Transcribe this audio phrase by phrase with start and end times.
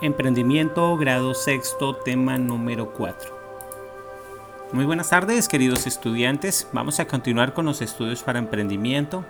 [0.00, 3.30] Emprendimiento, grado sexto, tema número 4.
[4.72, 6.68] Muy buenas tardes, queridos estudiantes.
[6.72, 9.24] Vamos a continuar con los estudios para emprendimiento.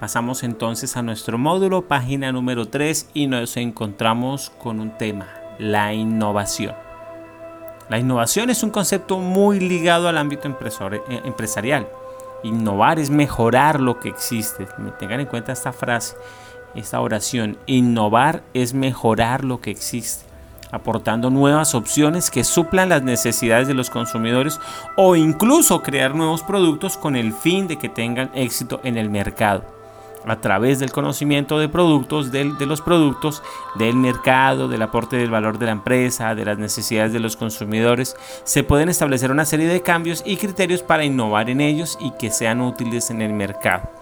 [0.00, 5.28] Pasamos entonces a nuestro módulo, página número 3, y nos encontramos con un tema,
[5.58, 6.74] la innovación.
[7.88, 11.88] La innovación es un concepto muy ligado al ámbito eh, empresarial.
[12.42, 14.66] Innovar es mejorar lo que existe.
[14.98, 16.16] Tengan en cuenta esta frase
[16.74, 17.58] esta oración.
[17.66, 20.24] Innovar es mejorar lo que existe,
[20.70, 24.58] aportando nuevas opciones que suplan las necesidades de los consumidores
[24.96, 29.64] o incluso crear nuevos productos con el fin de que tengan éxito en el mercado.
[30.24, 33.42] A través del conocimiento de productos, de los productos,
[33.74, 38.14] del mercado, del aporte del valor de la empresa, de las necesidades de los consumidores,
[38.44, 42.30] se pueden establecer una serie de cambios y criterios para innovar en ellos y que
[42.30, 44.01] sean útiles en el mercado.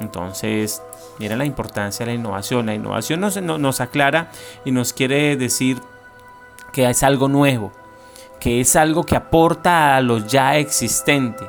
[0.00, 0.82] Entonces,
[1.18, 2.66] mira la importancia de la innovación.
[2.66, 4.30] La innovación nos, nos aclara
[4.64, 5.78] y nos quiere decir
[6.72, 7.72] que es algo nuevo,
[8.38, 11.44] que es algo que aporta a lo ya existente.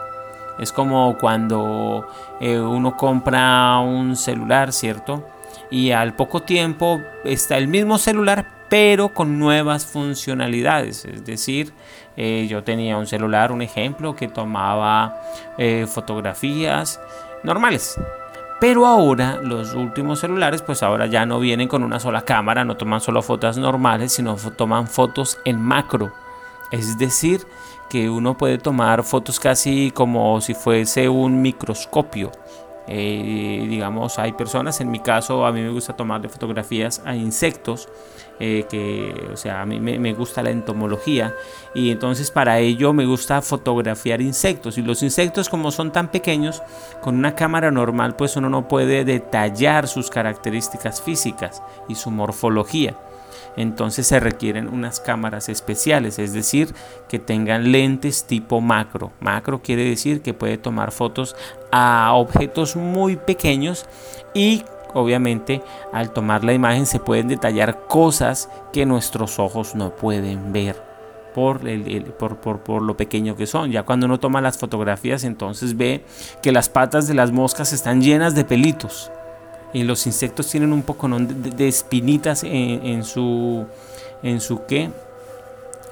[0.59, 2.07] Es como cuando
[2.39, 5.23] eh, uno compra un celular, ¿cierto?
[5.71, 11.05] Y al poco tiempo está el mismo celular, pero con nuevas funcionalidades.
[11.05, 11.73] Es decir,
[12.15, 15.21] eh, yo tenía un celular, un ejemplo, que tomaba
[15.57, 16.99] eh, fotografías
[17.43, 17.99] normales,
[18.61, 22.77] pero ahora los últimos celulares pues ahora ya no vienen con una sola cámara, no
[22.77, 26.13] toman solo fotos normales, sino toman fotos en macro.
[26.69, 27.47] Es decir,
[27.89, 32.31] que uno puede tomar fotos casi como si fuese un microscopio.
[32.93, 37.87] Eh, digamos, hay personas, en mi caso, a mí me gusta tomarle fotografías a insectos,
[38.37, 41.33] eh, que, o sea, a mí me, gusta la entomología,
[41.73, 44.77] y entonces para ello me gusta fotografiar insectos.
[44.77, 46.61] Y los insectos, como son tan pequeños,
[47.01, 52.97] con una cámara normal, pues uno no puede detallar sus características físicas y su morfología
[53.55, 56.73] entonces se requieren unas cámaras especiales, es decir,
[57.07, 59.11] que tengan lentes tipo macro.
[59.19, 61.35] Macro quiere decir que puede tomar fotos
[61.71, 63.85] a objetos muy pequeños
[64.33, 65.61] y obviamente
[65.93, 70.91] al tomar la imagen se pueden detallar cosas que nuestros ojos no pueden ver.
[71.33, 73.71] Por, lo pequeño que son.
[73.71, 76.03] Ya cuando uno toma las fotografías, entonces ve
[76.41, 79.09] que las patas de las moscas están llenas de pelitos
[79.73, 83.65] y los insectos tienen un poco de, espinitas en, su
[84.23, 84.89] en su qué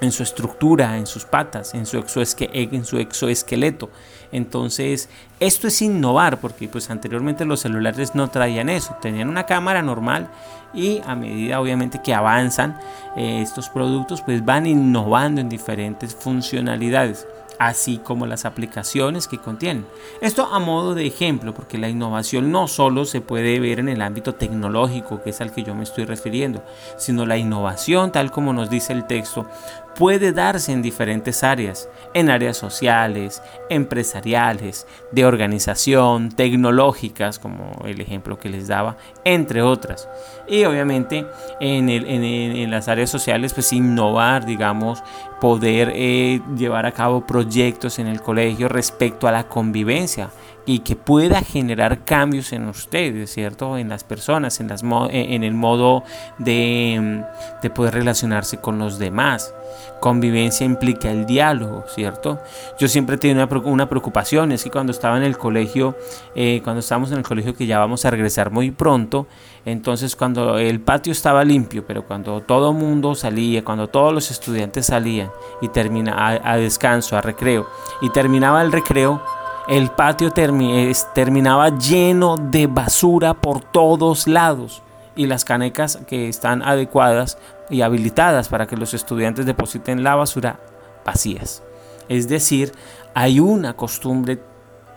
[0.00, 3.90] en su estructura, en sus patas, en su, en su exoesqueleto.
[4.32, 5.08] Entonces,
[5.40, 10.30] esto es innovar, porque pues anteriormente los celulares no traían eso, tenían una cámara normal
[10.72, 12.78] y a medida obviamente que avanzan
[13.16, 17.26] eh, estos productos, pues van innovando en diferentes funcionalidades
[17.60, 19.84] así como las aplicaciones que contienen.
[20.22, 24.00] Esto a modo de ejemplo, porque la innovación no solo se puede ver en el
[24.00, 26.64] ámbito tecnológico, que es al que yo me estoy refiriendo,
[26.96, 29.46] sino la innovación, tal como nos dice el texto,
[29.94, 38.38] puede darse en diferentes áreas, en áreas sociales, empresariales, de organización, tecnológicas, como el ejemplo
[38.38, 40.08] que les daba, entre otras.
[40.48, 41.26] Y obviamente
[41.60, 45.02] en, las áreas sociales, pues innovar, digamos,
[45.40, 47.49] poder eh, llevar a cabo proyectos
[47.98, 50.30] en el colegio respecto a la convivencia
[50.66, 53.76] y que pueda generar cambios en ustedes, ¿cierto?
[53.78, 56.04] En las personas, en, en el modo
[56.38, 57.24] de,
[57.62, 59.54] de poder relacionarse con los demás.
[60.00, 62.40] Convivencia implica el diálogo, ¿cierto?
[62.78, 65.96] Yo siempre tenido una, preocupación, es que cuando estaba en el colegio,
[66.34, 69.26] eh, cuando estábamos en el colegio que ya vamos a regresar muy pronto,
[69.66, 74.86] entonces cuando el patio estaba limpio, pero cuando todo mundo salía, cuando todos los estudiantes
[74.86, 77.68] salían y termina a, descanso, a recreo,
[78.00, 79.22] y terminaba el recreo,
[79.70, 84.82] el patio terminaba lleno de basura por todos lados
[85.14, 87.38] y las canecas que están adecuadas
[87.70, 90.58] y habilitadas para que los estudiantes depositen la basura
[91.06, 91.62] vacías.
[92.08, 92.72] Es decir,
[93.14, 94.40] hay una costumbre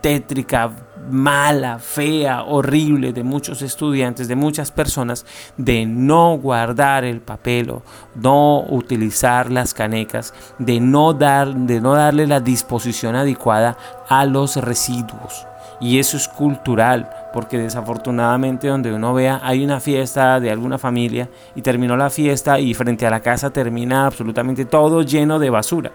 [0.04, 0.70] tétrica,
[1.10, 5.24] mala, fea, horrible de muchos estudiantes, de muchas personas,
[5.56, 7.82] de no guardar el papel o
[8.14, 14.56] no utilizar las canecas, de no, dar, de no darle la disposición adecuada a los
[14.56, 15.46] residuos.
[15.80, 21.30] Y eso es cultural, porque desafortunadamente donde uno vea hay una fiesta de alguna familia
[21.54, 25.92] y terminó la fiesta y frente a la casa termina absolutamente todo lleno de basura.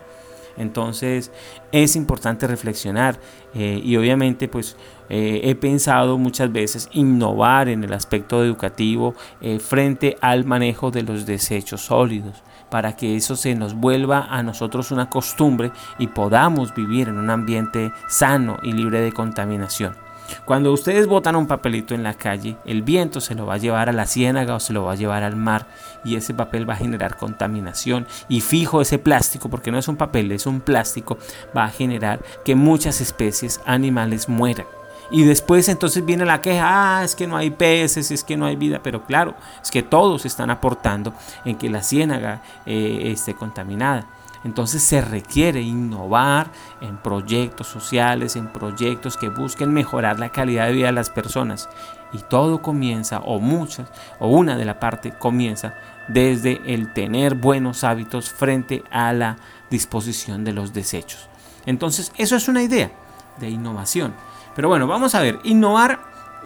[0.58, 1.32] Entonces
[1.72, 3.20] es importante reflexionar
[3.54, 4.76] eh, y obviamente pues
[5.10, 11.04] eh, he pensado muchas veces innovar en el aspecto educativo eh, frente al manejo de
[11.04, 16.76] los desechos sólidos para que eso se nos vuelva a nosotros una costumbre y podamos
[16.76, 20.09] vivir en un ambiente sano y libre de contaminación.
[20.46, 23.90] Cuando ustedes botan un papelito en la calle, el viento se lo va a llevar
[23.90, 25.68] a la ciénaga o se lo va a llevar al mar
[26.04, 29.98] y ese papel va a generar contaminación y fijo ese plástico, porque no es un
[29.98, 31.18] papel, es un plástico,
[31.56, 34.66] va a generar que muchas especies animales mueran.
[35.12, 38.46] Y después entonces viene la queja, ah, es que no hay peces, es que no
[38.46, 41.14] hay vida, pero claro, es que todos están aportando
[41.46, 44.06] en que la ciénaga eh, esté contaminada.
[44.44, 46.52] Entonces se requiere innovar
[46.82, 51.70] en proyectos sociales, en proyectos que busquen mejorar la calidad de vida de las personas.
[52.14, 53.90] Y todo comienza, o muchas,
[54.20, 55.76] o una de la parte comienza
[56.08, 59.38] desde el tener buenos hábitos frente a la
[59.70, 61.28] disposición de los desechos.
[61.66, 62.92] Entonces, eso es una idea
[63.40, 64.14] de innovación.
[64.56, 66.00] Pero bueno, vamos a ver, innovar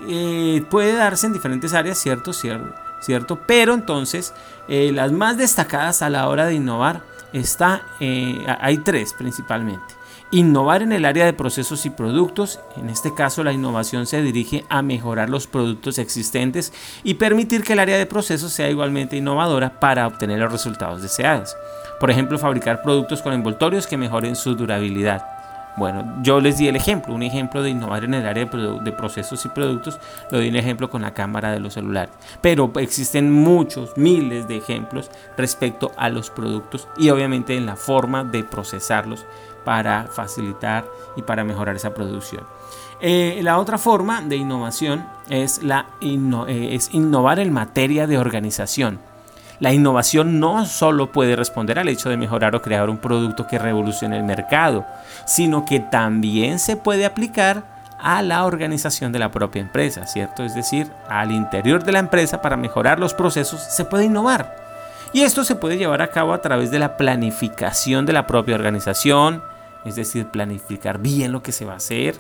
[0.08, 2.34] eh, puede darse en diferentes áreas, ¿cierto?
[2.34, 2.83] ¿Cierto?
[3.46, 4.34] Pero entonces,
[4.68, 7.02] eh, las más destacadas a la hora de innovar
[7.34, 9.94] está, eh, hay tres principalmente.
[10.32, 14.66] Innovar en el área de procesos y productos, en este caso la innovación se dirige
[14.68, 16.74] a mejorar los productos existentes
[17.04, 21.56] y permitir que el área de procesos sea igualmente innovadora para obtener los resultados deseados.
[22.00, 25.33] Por ejemplo, fabricar productos con envoltorios que mejoren su durabilidad
[25.76, 29.46] bueno, yo les di el ejemplo, un ejemplo de innovar en el área de, procesos
[29.46, 30.00] y productos,
[30.30, 32.14] lo di un ejemplo con la cámara de los celulares.
[32.42, 38.24] Pero existen muchos, miles de ejemplos respecto a los productos y obviamente en la forma
[38.24, 39.26] de procesarlos
[39.66, 40.86] para facilitar
[41.16, 42.44] y para mejorar esa producción.
[43.00, 49.00] Eh, la otra forma de innovación es, la eh, es innovar en materia de organización.
[49.60, 53.60] La innovación no solo puede responder al hecho de mejorar o crear un producto que
[53.60, 54.86] revolucione el mercado,
[55.26, 57.64] sino que también se puede aplicar
[58.00, 60.44] a la organización de la propia empresa, ¿cierto?
[60.44, 64.58] Es decir, al interior de la empresa para mejorar los procesos se puede innovar.
[65.14, 68.56] Y esto se puede llevar a cabo a través de la planificación de la propia
[68.56, 69.44] organización,
[69.86, 72.16] es decir, planificar bien lo que se va a hacer,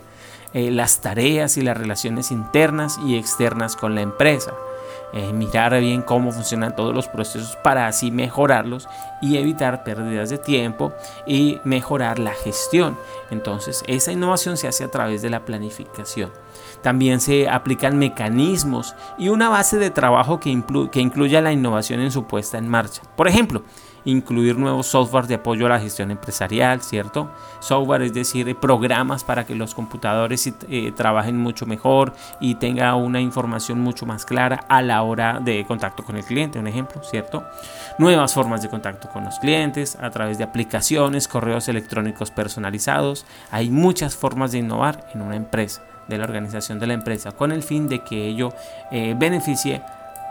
[0.54, 4.54] eh, las tareas y las relaciones internas y externas con la empresa.
[5.13, 8.89] Eh, mirar bien cómo funcionan todos los procesos para así mejorarlos
[9.21, 10.92] y evitar pérdidas de tiempo
[11.27, 12.98] y mejorar la gestión.
[13.30, 16.31] Entonces, esa innovación se hace a través de la planificación.
[16.81, 20.62] También se aplican mecanismos y una base de trabajo que,
[20.92, 23.04] que incluya la innovación en su puesta en marcha.
[23.15, 23.63] Por ejemplo,
[24.06, 27.32] incluir nuevos softwares de apoyo a la gestión empresarial, ¿cierto?
[27.60, 33.22] Software, es decir, programas para que los computadores eh, trabajen mucho mejor y tenga una
[33.22, 37.44] información mucho más clara a la hora de contacto con el cliente, un ejemplo, ¿cierto?
[37.98, 43.26] Nuevas formas de contacto con los clientes a través de aplicaciones, correos electrónicos personalizados.
[43.52, 47.52] Hay muchas formas de innovar en una empresa, de la organización de la empresa, con
[47.52, 48.54] el fin de que ello
[48.92, 49.82] eh, beneficie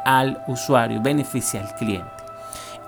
[0.04, 2.21] al usuario, beneficie al cliente.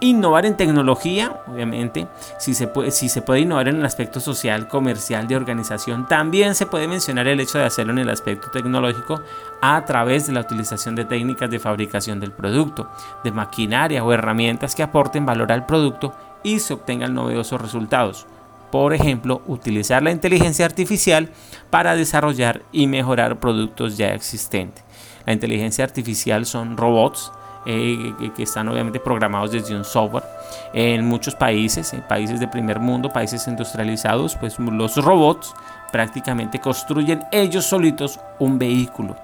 [0.01, 2.09] Innovar en tecnología, obviamente,
[2.39, 6.55] si se, puede, si se puede innovar en el aspecto social, comercial, de organización, también
[6.55, 9.23] se puede mencionar el hecho de hacerlo en el aspecto tecnológico
[9.63, 12.91] a través de la utilización de técnicas de fabricación del producto,
[13.23, 16.13] de maquinaria o herramientas que aporten valor al producto
[16.43, 18.27] y se obtengan novedosos resultados.
[18.71, 21.31] Por ejemplo, utilizar la inteligencia artificial
[21.71, 24.85] para desarrollar y mejorar productos ya existentes.
[25.27, 27.33] La inteligencia artificial son robots,
[27.67, 30.25] eh, que están obviamente programados desde un software.
[30.73, 35.55] En muchos países, en países de primer mundo, países industrializados, pues los robots
[35.93, 39.17] prácticamente construyen ellos solitos un vehículo.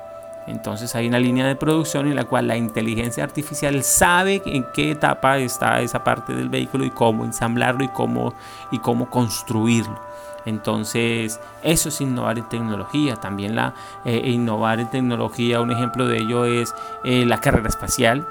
[0.47, 4.93] Entonces hay una línea de producción en la cual la inteligencia artificial sabe en qué
[4.93, 8.35] etapa está esa parte del vehículo y cómo ensamblarlo y cómo,
[8.71, 10.10] y cómo construirlo.
[10.47, 13.17] Entonces, eso es innovar en tecnología.
[13.17, 18.27] También la eh, innovar en tecnología, un ejemplo de ello es eh, la carrera espacial.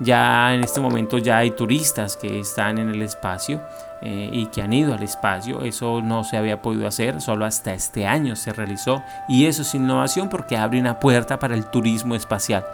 [0.00, 3.60] Ya en este momento ya hay turistas que están en el espacio
[4.04, 5.62] eh, y que han ido al espacio.
[5.62, 9.02] Eso no se había podido hacer, solo hasta este año se realizó.
[9.28, 12.64] Y eso es innovación porque abre una puerta para el turismo espacial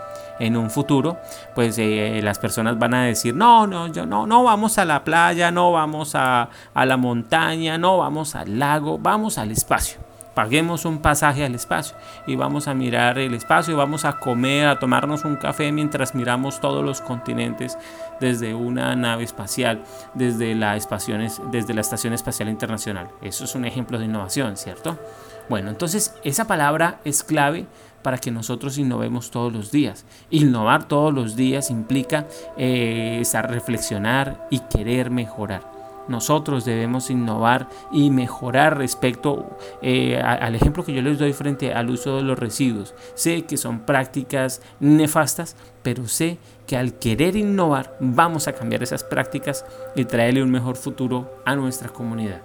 [0.40, 1.18] en un futuro,
[1.54, 5.04] pues eh, las personas van a decir, no, no, yo no, no vamos a la
[5.04, 10.84] playa, no vamos a, a la montaña, no vamos al lago, vamos al espacio paguemos
[10.84, 11.96] un pasaje al espacio
[12.26, 16.60] y vamos a mirar el espacio, vamos a comer, a tomarnos un café mientras miramos
[16.60, 17.78] todos los continentes
[18.20, 19.82] desde una nave espacial,
[20.14, 20.78] desde la,
[21.50, 23.08] desde la Estación Espacial Internacional.
[23.22, 24.99] Eso es un ejemplo de innovación, ¿cierto?
[25.49, 27.66] Bueno, entonces esa palabra es clave
[28.02, 30.04] para que nosotros innovemos todos los días.
[30.30, 35.69] Innovar todos los días implica eh, reflexionar y querer mejorar.
[36.10, 41.88] Nosotros debemos innovar y mejorar respecto eh, al ejemplo que yo les doy frente al
[41.88, 42.94] uso de los residuos.
[43.14, 49.04] Sé que son prácticas nefastas, pero sé que al querer innovar vamos a cambiar esas
[49.04, 49.64] prácticas
[49.94, 52.42] y traerle un mejor futuro a nuestra comunidad.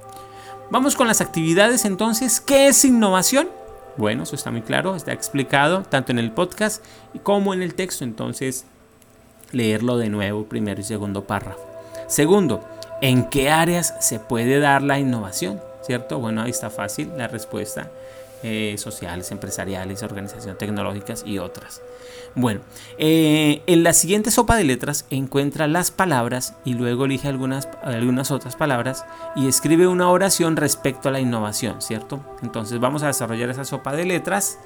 [0.70, 2.40] Vamos con las actividades entonces.
[2.40, 3.50] ¿Qué es innovación?
[3.98, 6.86] Bueno, eso está muy claro, está explicado tanto en el podcast
[7.24, 8.68] como en el texto, entonces
[9.52, 11.66] leerlo de nuevo, primero y segundo párrafo.
[12.08, 12.64] Segundo,
[13.02, 15.62] ¿en qué áreas se puede dar la innovación?
[15.82, 16.20] ¿Cierto?
[16.20, 17.92] Bueno, ahí está fácil la respuesta.
[18.48, 21.82] Eh, sociales, empresariales, organizaciones tecnológicas y otras.
[22.36, 22.60] Bueno,
[23.00, 28.30] eh, en la siguiente sopa de letras encuentra las palabras y luego elige algunas, algunas
[28.30, 29.04] otras palabras
[29.36, 32.20] y escribe una oración respecto a la innovación, ¿cierto?
[32.44, 34.60] Entonces vamos a desarrollar esa sopa de letras.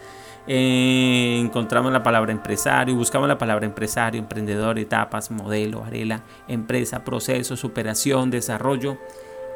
[0.47, 7.55] Eh, encontramos la palabra empresario, buscamos la palabra empresario, emprendedor, etapas, modelo, arela, empresa, proceso,
[7.55, 8.97] superación, desarrollo.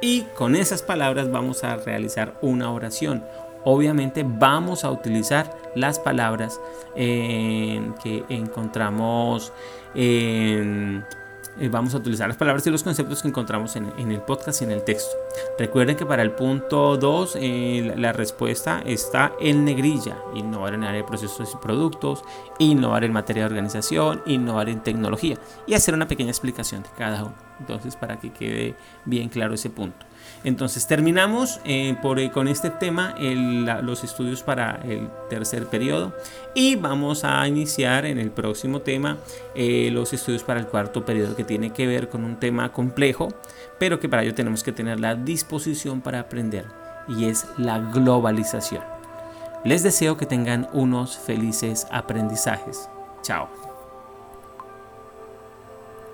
[0.01, 3.23] Y con esas palabras vamos a realizar una oración
[3.65, 6.59] obviamente vamos a utilizar las palabras
[6.95, 9.53] eh, que encontramos
[9.95, 11.05] en
[11.59, 14.65] eh, vamos a utilizar las palabras y los conceptos que encontramos en, el podcast y
[14.65, 15.15] en el texto.
[15.59, 20.17] Recuerden que para el punto 2 eh, la, respuesta está en negrilla.
[20.35, 22.23] Innovar en área de procesos y productos,
[22.59, 27.23] innovar en materia de organización, innovar en tecnología y hacer una pequeña explicación de cada
[27.23, 27.35] uno.
[27.63, 30.05] Entonces para que quede bien claro ese punto.
[30.43, 33.15] Entonces terminamos eh, por, con este tema
[33.81, 36.13] los estudios para el tercer periodo
[36.55, 39.17] y vamos a iniciar en el próximo tema
[39.55, 43.29] los estudios para el cuarto periodo tiene que ver con un tema complejo,
[43.79, 46.65] pero que para ello tenemos que tener la disposición para aprender,
[47.07, 48.83] y es la globalización.
[49.63, 52.89] Les deseo que tengan unos felices aprendizajes.
[53.21, 53.72] Chao.